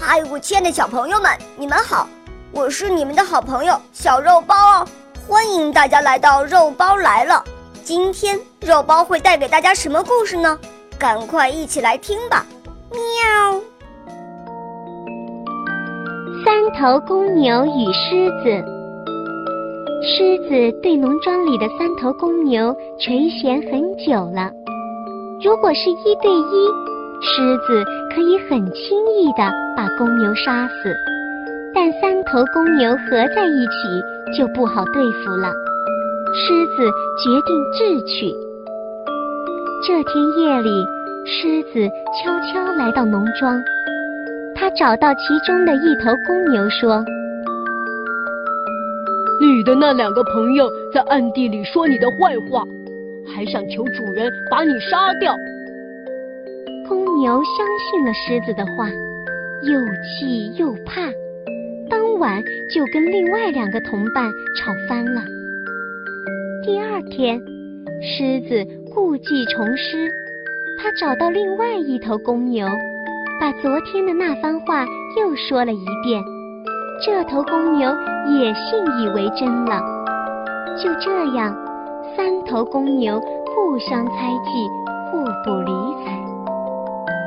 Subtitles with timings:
[0.00, 2.08] 嗨，我亲爱的小朋友们，你们好！
[2.52, 4.86] 我是你们的好朋友小肉包哦，
[5.26, 7.42] 欢迎大家来到肉包来了。
[7.82, 10.56] 今天肉包会带给大家什么故事呢？
[10.98, 12.46] 赶快一起来听吧！
[12.92, 13.60] 喵。
[16.44, 18.64] 三头公牛与狮子。
[20.00, 24.48] 狮子对农庄里的三头公牛垂涎很久了。
[25.42, 26.70] 如果是一对一，
[27.20, 30.94] 狮子可以很轻易地把公牛杀死，
[31.74, 35.52] 但三头公牛合在一起就不好对付了。
[36.34, 36.84] 狮子
[37.22, 38.32] 决定智取。
[39.86, 40.84] 这天夜里，
[41.26, 43.60] 狮子悄悄来到农庄，
[44.54, 47.04] 他找到其中的一头公牛，说
[49.40, 52.62] ：“你的那两个朋友在暗地里说你的坏话。”
[53.34, 55.36] 还想求主人把你杀掉。
[57.18, 58.88] 牛相信了狮子的话，
[59.62, 61.02] 又气又怕，
[61.90, 62.40] 当晚
[62.72, 65.20] 就跟另外两个同伴吵翻了。
[66.64, 67.40] 第二天，
[68.00, 70.08] 狮子故技重施，
[70.80, 72.68] 他找到另外一头公牛，
[73.40, 76.22] 把昨天的那番话又说了一遍。
[77.04, 77.90] 这头公牛
[78.38, 79.82] 也信以为真了。
[80.80, 81.56] 就这样。
[82.16, 84.12] 三头公牛互相猜
[84.44, 84.68] 忌，
[85.10, 85.72] 互不理
[86.04, 86.27] 睬。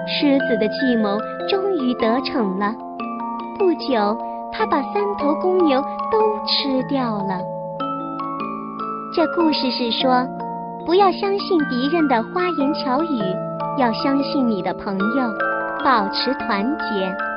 [0.07, 2.73] 狮子的计谋终于得逞了。
[3.57, 4.17] 不久，
[4.51, 7.39] 他把三头公牛都吃掉了。
[9.13, 10.25] 这故事是说，
[10.85, 13.19] 不要相信敌人的花言巧语，
[13.77, 15.33] 要相信你的朋友，
[15.83, 17.30] 保持团结。